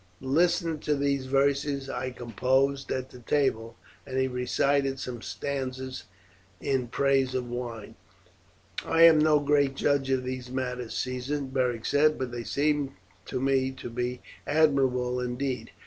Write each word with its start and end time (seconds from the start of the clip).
"Listen 0.23 0.79
to 0.79 0.95
these 0.95 1.27
verses 1.27 1.87
I 1.87 2.09
composed 2.09 2.91
at 2.91 3.11
the 3.11 3.19
table;" 3.19 3.77
and 4.03 4.17
he 4.17 4.27
recited 4.27 4.97
some 4.99 5.21
stanzas 5.21 6.05
in 6.59 6.87
praise 6.87 7.35
of 7.35 7.47
wine. 7.47 7.93
"I 8.83 9.03
am 9.03 9.19
no 9.19 9.39
great 9.39 9.75
judge 9.75 10.09
of 10.09 10.23
these 10.23 10.49
matters, 10.49 10.95
Caesar," 10.97 11.41
Beric 11.41 11.85
said; 11.85 12.17
"but 12.17 12.31
they 12.31 12.43
seem 12.43 12.95
to 13.27 13.39
me 13.39 13.69
to 13.73 13.91
be 13.91 14.21
admirable 14.47 15.19
indeed. 15.19 15.69